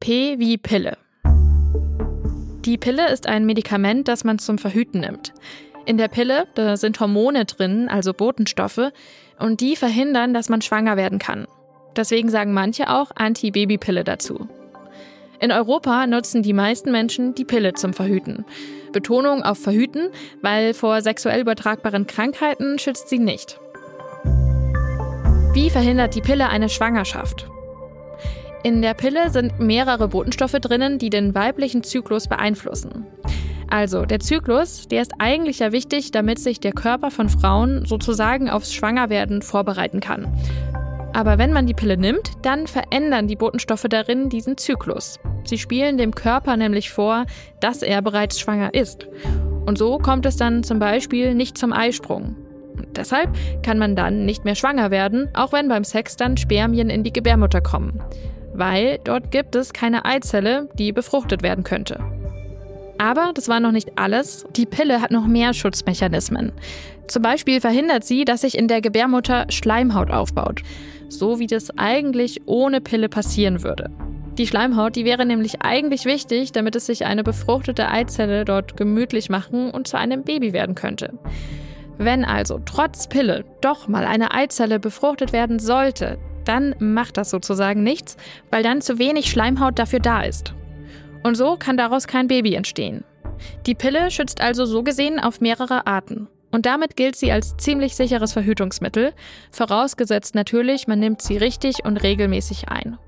P 0.00 0.38
wie 0.38 0.58
Pille. 0.58 0.96
Die 2.64 2.78
Pille 2.78 3.10
ist 3.10 3.26
ein 3.26 3.46
Medikament, 3.46 4.06
das 4.06 4.22
man 4.22 4.38
zum 4.38 4.56
Verhüten 4.56 5.00
nimmt. 5.00 5.34
In 5.86 5.98
der 5.98 6.06
Pille 6.06 6.46
da 6.54 6.76
sind 6.76 7.00
Hormone 7.00 7.44
drin, 7.46 7.88
also 7.88 8.14
Botenstoffe, 8.14 8.92
und 9.40 9.60
die 9.60 9.74
verhindern, 9.74 10.34
dass 10.34 10.48
man 10.48 10.62
schwanger 10.62 10.96
werden 10.96 11.18
kann. 11.18 11.46
Deswegen 11.96 12.28
sagen 12.28 12.52
manche 12.52 12.90
auch 12.90 13.10
Anti-Baby-Pille 13.16 14.04
dazu. 14.04 14.48
In 15.40 15.50
Europa 15.50 16.06
nutzen 16.06 16.42
die 16.42 16.52
meisten 16.52 16.92
Menschen 16.92 17.34
die 17.34 17.44
Pille 17.44 17.72
zum 17.72 17.92
Verhüten. 17.92 18.44
Betonung 18.92 19.42
auf 19.42 19.58
Verhüten, 19.58 20.10
weil 20.42 20.74
vor 20.74 21.02
sexuell 21.02 21.40
übertragbaren 21.40 22.06
Krankheiten 22.06 22.78
schützt 22.78 23.08
sie 23.08 23.18
nicht. 23.18 23.58
Wie 25.54 25.70
verhindert 25.70 26.14
die 26.14 26.20
Pille 26.20 26.48
eine 26.48 26.68
Schwangerschaft? 26.68 27.48
In 28.68 28.82
der 28.82 28.92
Pille 28.92 29.30
sind 29.30 29.58
mehrere 29.58 30.08
Botenstoffe 30.08 30.52
drinnen, 30.52 30.98
die 30.98 31.08
den 31.08 31.34
weiblichen 31.34 31.82
Zyklus 31.82 32.28
beeinflussen. 32.28 33.06
Also, 33.70 34.04
der 34.04 34.20
Zyklus, 34.20 34.86
der 34.88 35.00
ist 35.00 35.12
eigentlich 35.18 35.60
ja 35.60 35.72
wichtig, 35.72 36.10
damit 36.10 36.38
sich 36.38 36.60
der 36.60 36.72
Körper 36.72 37.10
von 37.10 37.30
Frauen 37.30 37.86
sozusagen 37.86 38.50
aufs 38.50 38.74
Schwangerwerden 38.74 39.40
vorbereiten 39.40 40.00
kann. 40.00 40.30
Aber 41.14 41.38
wenn 41.38 41.54
man 41.54 41.66
die 41.66 41.72
Pille 41.72 41.96
nimmt, 41.96 42.32
dann 42.42 42.66
verändern 42.66 43.26
die 43.26 43.36
Botenstoffe 43.36 43.86
darin 43.88 44.28
diesen 44.28 44.58
Zyklus. 44.58 45.18
Sie 45.44 45.56
spielen 45.56 45.96
dem 45.96 46.14
Körper 46.14 46.58
nämlich 46.58 46.90
vor, 46.90 47.24
dass 47.60 47.80
er 47.80 48.02
bereits 48.02 48.38
schwanger 48.38 48.74
ist. 48.74 49.08
Und 49.64 49.78
so 49.78 49.96
kommt 49.96 50.26
es 50.26 50.36
dann 50.36 50.62
zum 50.62 50.78
Beispiel 50.78 51.34
nicht 51.34 51.56
zum 51.56 51.72
Eisprung. 51.72 52.36
Und 52.76 52.98
deshalb 52.98 53.34
kann 53.62 53.78
man 53.78 53.96
dann 53.96 54.26
nicht 54.26 54.44
mehr 54.44 54.56
schwanger 54.56 54.90
werden, 54.90 55.30
auch 55.32 55.54
wenn 55.54 55.70
beim 55.70 55.84
Sex 55.84 56.16
dann 56.16 56.36
Spermien 56.36 56.90
in 56.90 57.02
die 57.02 57.14
Gebärmutter 57.14 57.62
kommen 57.62 58.02
weil 58.58 58.98
dort 59.04 59.30
gibt 59.30 59.54
es 59.54 59.72
keine 59.72 60.04
Eizelle, 60.04 60.68
die 60.74 60.92
befruchtet 60.92 61.42
werden 61.42 61.64
könnte. 61.64 62.00
Aber 62.98 63.30
das 63.32 63.48
war 63.48 63.60
noch 63.60 63.70
nicht 63.70 63.92
alles. 63.96 64.44
Die 64.56 64.66
Pille 64.66 65.00
hat 65.00 65.12
noch 65.12 65.26
mehr 65.26 65.54
Schutzmechanismen. 65.54 66.52
Zum 67.06 67.22
Beispiel 67.22 67.60
verhindert 67.60 68.04
sie, 68.04 68.24
dass 68.24 68.40
sich 68.40 68.58
in 68.58 68.66
der 68.66 68.80
Gebärmutter 68.80 69.46
Schleimhaut 69.50 70.10
aufbaut. 70.10 70.62
So 71.08 71.38
wie 71.38 71.46
das 71.46 71.70
eigentlich 71.78 72.42
ohne 72.46 72.80
Pille 72.80 73.08
passieren 73.08 73.62
würde. 73.62 73.90
Die 74.36 74.46
Schleimhaut, 74.46 74.96
die 74.96 75.04
wäre 75.04 75.24
nämlich 75.24 75.62
eigentlich 75.62 76.04
wichtig, 76.04 76.52
damit 76.52 76.76
es 76.76 76.86
sich 76.86 77.06
eine 77.06 77.24
befruchtete 77.24 77.88
Eizelle 77.88 78.44
dort 78.44 78.76
gemütlich 78.76 79.30
machen 79.30 79.70
und 79.70 79.88
zu 79.88 79.96
einem 79.96 80.22
Baby 80.22 80.52
werden 80.52 80.74
könnte. 80.74 81.14
Wenn 81.96 82.24
also 82.24 82.60
trotz 82.64 83.08
Pille 83.08 83.44
doch 83.60 83.88
mal 83.88 84.04
eine 84.04 84.32
Eizelle 84.32 84.78
befruchtet 84.78 85.32
werden 85.32 85.58
sollte, 85.58 86.18
dann 86.48 86.74
macht 86.78 87.16
das 87.16 87.30
sozusagen 87.30 87.82
nichts, 87.82 88.16
weil 88.50 88.62
dann 88.62 88.80
zu 88.80 88.98
wenig 88.98 89.30
Schleimhaut 89.30 89.78
dafür 89.78 90.00
da 90.00 90.22
ist. 90.22 90.54
Und 91.22 91.36
so 91.36 91.56
kann 91.56 91.76
daraus 91.76 92.06
kein 92.06 92.28
Baby 92.28 92.54
entstehen. 92.54 93.04
Die 93.66 93.74
Pille 93.74 94.10
schützt 94.10 94.40
also 94.40 94.64
so 94.64 94.82
gesehen 94.82 95.20
auf 95.20 95.40
mehrere 95.40 95.86
Arten. 95.86 96.28
Und 96.50 96.64
damit 96.64 96.96
gilt 96.96 97.16
sie 97.16 97.30
als 97.30 97.56
ziemlich 97.58 97.94
sicheres 97.94 98.32
Verhütungsmittel, 98.32 99.12
vorausgesetzt 99.50 100.34
natürlich, 100.34 100.88
man 100.88 100.98
nimmt 100.98 101.20
sie 101.20 101.36
richtig 101.36 101.84
und 101.84 101.98
regelmäßig 101.98 102.68
ein. 102.68 102.98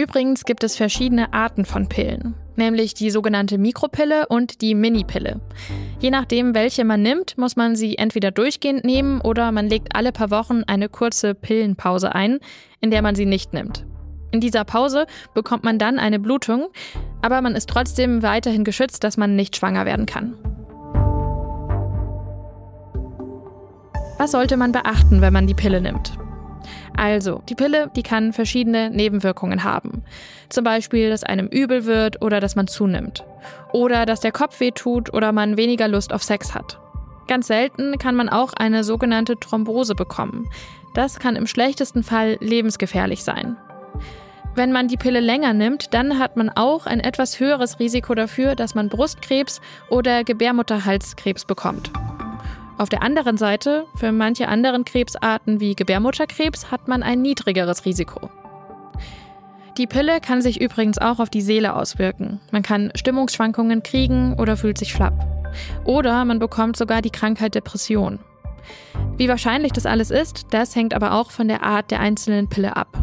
Übrigens 0.00 0.44
gibt 0.44 0.62
es 0.62 0.76
verschiedene 0.76 1.32
Arten 1.32 1.64
von 1.64 1.88
Pillen, 1.88 2.34
nämlich 2.54 2.94
die 2.94 3.10
sogenannte 3.10 3.58
Mikropille 3.58 4.28
und 4.28 4.60
die 4.60 4.76
Minipille. 4.76 5.40
Je 5.98 6.10
nachdem, 6.10 6.54
welche 6.54 6.84
man 6.84 7.02
nimmt, 7.02 7.36
muss 7.36 7.56
man 7.56 7.74
sie 7.74 7.98
entweder 7.98 8.30
durchgehend 8.30 8.84
nehmen 8.84 9.20
oder 9.20 9.50
man 9.50 9.68
legt 9.68 9.96
alle 9.96 10.12
paar 10.12 10.30
Wochen 10.30 10.62
eine 10.68 10.88
kurze 10.88 11.34
Pillenpause 11.34 12.14
ein, 12.14 12.38
in 12.80 12.92
der 12.92 13.02
man 13.02 13.16
sie 13.16 13.26
nicht 13.26 13.52
nimmt. 13.52 13.86
In 14.30 14.40
dieser 14.40 14.62
Pause 14.62 15.06
bekommt 15.34 15.64
man 15.64 15.80
dann 15.80 15.98
eine 15.98 16.20
Blutung, 16.20 16.68
aber 17.20 17.42
man 17.42 17.56
ist 17.56 17.68
trotzdem 17.68 18.22
weiterhin 18.22 18.62
geschützt, 18.62 19.02
dass 19.02 19.16
man 19.16 19.34
nicht 19.34 19.56
schwanger 19.56 19.84
werden 19.84 20.06
kann. 20.06 20.34
Was 24.16 24.30
sollte 24.30 24.56
man 24.56 24.70
beachten, 24.70 25.20
wenn 25.22 25.32
man 25.32 25.48
die 25.48 25.54
Pille 25.54 25.80
nimmt? 25.80 26.17
Also, 26.98 27.42
die 27.48 27.54
Pille, 27.54 27.92
die 27.94 28.02
kann 28.02 28.32
verschiedene 28.32 28.90
Nebenwirkungen 28.90 29.62
haben. 29.62 30.02
Zum 30.48 30.64
Beispiel, 30.64 31.10
dass 31.10 31.22
einem 31.22 31.46
übel 31.46 31.84
wird 31.84 32.20
oder 32.22 32.40
dass 32.40 32.56
man 32.56 32.66
zunimmt. 32.66 33.24
Oder 33.72 34.04
dass 34.04 34.18
der 34.18 34.32
Kopf 34.32 34.58
weh 34.58 34.72
tut 34.72 35.14
oder 35.14 35.30
man 35.30 35.56
weniger 35.56 35.86
Lust 35.86 36.12
auf 36.12 36.24
Sex 36.24 36.56
hat. 36.56 36.80
Ganz 37.28 37.46
selten 37.46 37.98
kann 37.98 38.16
man 38.16 38.28
auch 38.28 38.52
eine 38.52 38.82
sogenannte 38.82 39.38
Thrombose 39.38 39.94
bekommen. 39.94 40.48
Das 40.92 41.20
kann 41.20 41.36
im 41.36 41.46
schlechtesten 41.46 42.02
Fall 42.02 42.36
lebensgefährlich 42.40 43.22
sein. 43.22 43.56
Wenn 44.56 44.72
man 44.72 44.88
die 44.88 44.96
Pille 44.96 45.20
länger 45.20 45.52
nimmt, 45.52 45.94
dann 45.94 46.18
hat 46.18 46.36
man 46.36 46.50
auch 46.50 46.86
ein 46.86 46.98
etwas 46.98 47.38
höheres 47.38 47.78
Risiko 47.78 48.16
dafür, 48.16 48.56
dass 48.56 48.74
man 48.74 48.88
Brustkrebs 48.88 49.60
oder 49.88 50.24
Gebärmutterhalskrebs 50.24 51.44
bekommt. 51.44 51.92
Auf 52.78 52.88
der 52.88 53.02
anderen 53.02 53.36
Seite, 53.36 53.86
für 53.96 54.12
manche 54.12 54.46
anderen 54.46 54.84
Krebsarten 54.84 55.58
wie 55.58 55.74
Gebärmutterkrebs 55.74 56.70
hat 56.70 56.86
man 56.86 57.02
ein 57.02 57.20
niedrigeres 57.20 57.84
Risiko. 57.84 58.30
Die 59.76 59.88
Pille 59.88 60.20
kann 60.20 60.42
sich 60.42 60.60
übrigens 60.60 60.98
auch 60.98 61.18
auf 61.18 61.28
die 61.28 61.40
Seele 61.40 61.74
auswirken. 61.74 62.40
Man 62.52 62.62
kann 62.62 62.92
Stimmungsschwankungen 62.94 63.82
kriegen 63.82 64.34
oder 64.34 64.56
fühlt 64.56 64.78
sich 64.78 64.92
schlapp. 64.92 65.26
Oder 65.84 66.24
man 66.24 66.38
bekommt 66.38 66.76
sogar 66.76 67.02
die 67.02 67.10
Krankheit 67.10 67.56
Depression. 67.56 68.20
Wie 69.16 69.28
wahrscheinlich 69.28 69.72
das 69.72 69.86
alles 69.86 70.12
ist, 70.12 70.46
das 70.50 70.76
hängt 70.76 70.94
aber 70.94 71.14
auch 71.14 71.32
von 71.32 71.48
der 71.48 71.64
Art 71.64 71.90
der 71.90 71.98
einzelnen 71.98 72.48
Pille 72.48 72.76
ab. 72.76 72.96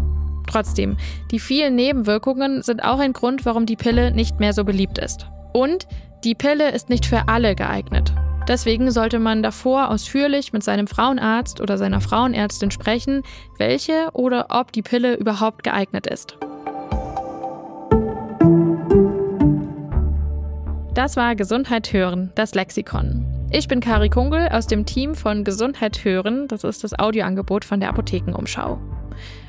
Trotzdem, 0.47 0.95
die 1.31 1.39
vielen 1.39 1.75
Nebenwirkungen 1.75 2.61
sind 2.61 2.81
auch 2.81 2.99
ein 2.99 3.11
Grund, 3.11 3.45
warum 3.45 3.65
die 3.65 3.75
Pille 3.75 4.11
nicht 4.11 4.39
mehr 4.39 4.53
so 4.53 4.63
beliebt 4.63 4.99
ist. 4.99 5.27
Und 5.53 5.85
die 6.23 6.35
Pille 6.35 6.71
ist 6.71 6.89
nicht 6.89 7.05
für 7.05 7.27
alle 7.27 7.55
geeignet. 7.55 8.13
Deswegen 8.47 8.91
sollte 8.91 9.19
man 9.19 9.41
davor 9.41 9.89
ausführlich 9.89 10.53
mit 10.53 10.63
seinem 10.63 10.85
Frauenarzt 10.85 11.61
oder 11.61 11.77
seiner 11.77 11.99
Frauenärztin 11.99 12.69
sprechen, 12.69 13.23
welche 13.57 14.09
oder 14.13 14.47
ob 14.49 14.71
die 14.71 14.83
Pille 14.83 15.15
überhaupt 15.15 15.63
geeignet 15.63 16.05
ist. 16.05 16.37
Das 20.93 21.17
war 21.17 21.35
Gesundheit 21.35 21.91
hören, 21.91 22.31
das 22.35 22.55
Lexikon. 22.55 23.25
Ich 23.51 23.67
bin 23.67 23.79
Kari 23.79 24.09
Kungel 24.09 24.49
aus 24.49 24.67
dem 24.67 24.85
Team 24.85 25.15
von 25.15 25.43
Gesundheit 25.43 26.05
hören, 26.05 26.47
das 26.47 26.63
ist 26.63 26.83
das 26.83 26.97
Audioangebot 26.97 27.65
von 27.65 27.79
der 27.79 27.89
Apothekenumschau. 27.89 28.79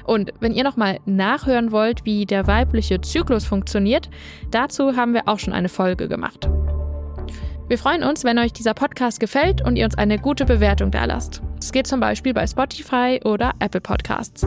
Und 0.05 0.33
wenn 0.41 0.53
ihr 0.53 0.65
nochmal 0.65 0.99
nachhören 1.07 1.71
wollt, 1.71 2.05
wie 2.05 2.25
der 2.25 2.47
weibliche 2.47 3.01
Zyklus 3.01 3.45
funktioniert, 3.45 4.09
dazu 4.51 4.97
haben 4.97 5.13
wir 5.13 5.29
auch 5.29 5.39
schon 5.39 5.53
eine 5.53 5.69
Folge 5.69 6.09
gemacht. 6.09 6.49
Wir 7.69 7.79
freuen 7.79 8.05
uns, 8.05 8.23
wenn 8.23 8.39
euch 8.39 8.53
dieser 8.53 8.75
Podcast 8.75 9.19
gefällt 9.19 9.61
und 9.61 9.75
ihr 9.75 9.85
uns 9.85 9.99
eine 9.99 10.21
gute 10.21 10.45
Bewertung 10.45 10.93
da 10.93 11.05
lasst. 11.05 11.43
Das 11.57 11.73
geht 11.73 11.89
zum 11.89 11.99
Beispiel 11.99 12.33
bei 12.33 12.47
Spotify 12.47 13.19
oder 13.25 13.55
Apple 13.59 13.81
Podcasts. 13.81 14.47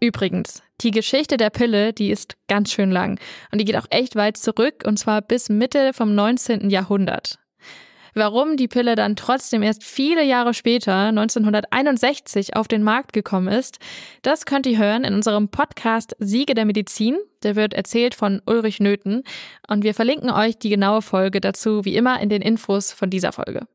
Übrigens, 0.00 0.62
die 0.82 0.92
Geschichte 0.92 1.36
der 1.36 1.50
Pille, 1.50 1.92
die 1.92 2.12
ist 2.12 2.36
ganz 2.46 2.70
schön 2.70 2.92
lang 2.92 3.18
und 3.50 3.60
die 3.60 3.64
geht 3.64 3.76
auch 3.76 3.88
echt 3.90 4.14
weit 4.14 4.36
zurück 4.36 4.84
und 4.86 5.00
zwar 5.00 5.20
bis 5.20 5.48
Mitte 5.48 5.92
vom 5.94 6.14
19. 6.14 6.70
Jahrhundert. 6.70 7.40
Warum 8.18 8.56
die 8.56 8.66
Pille 8.66 8.96
dann 8.96 9.14
trotzdem 9.14 9.62
erst 9.62 9.84
viele 9.84 10.24
Jahre 10.24 10.52
später, 10.52 10.92
1961, 11.06 12.56
auf 12.56 12.66
den 12.66 12.82
Markt 12.82 13.12
gekommen 13.12 13.46
ist, 13.46 13.78
das 14.22 14.44
könnt 14.44 14.66
ihr 14.66 14.76
hören 14.76 15.04
in 15.04 15.14
unserem 15.14 15.50
Podcast 15.50 16.16
Siege 16.18 16.54
der 16.54 16.64
Medizin. 16.64 17.16
Der 17.44 17.54
wird 17.54 17.74
erzählt 17.74 18.16
von 18.16 18.42
Ulrich 18.44 18.80
Nöthen 18.80 19.22
und 19.68 19.84
wir 19.84 19.94
verlinken 19.94 20.30
euch 20.30 20.58
die 20.58 20.68
genaue 20.68 21.00
Folge 21.00 21.40
dazu 21.40 21.84
wie 21.84 21.94
immer 21.94 22.20
in 22.20 22.28
den 22.28 22.42
Infos 22.42 22.90
von 22.90 23.08
dieser 23.08 23.30
Folge. 23.30 23.68